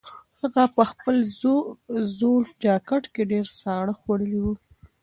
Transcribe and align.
هغه 0.41 0.63
په 0.75 0.83
خپل 0.91 1.15
زوړ 2.17 2.41
جاکټ 2.63 3.03
کې 3.13 3.23
ډېر 3.31 3.45
ساړه 3.59 3.93
خوړلي 3.99 4.39
وو. 4.43 4.53